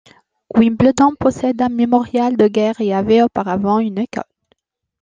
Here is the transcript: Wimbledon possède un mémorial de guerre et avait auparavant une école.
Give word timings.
Wimbledon 0.55 1.13
possède 1.15 1.61
un 1.61 1.69
mémorial 1.69 2.35
de 2.35 2.47
guerre 2.47 2.81
et 2.81 2.91
avait 2.91 3.21
auparavant 3.21 3.77
une 3.77 3.99
école. 3.99 4.23